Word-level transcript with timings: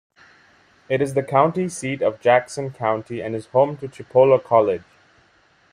It 0.89 0.99
is 0.99 1.13
the 1.13 1.21
county 1.21 1.69
seat 1.69 2.01
of 2.01 2.19
Jackson 2.19 2.71
County 2.71 3.21
and 3.21 3.35
is 3.35 3.45
home 3.45 3.77
to 3.77 3.87
Chipola 3.87 4.43
College. 4.43 4.81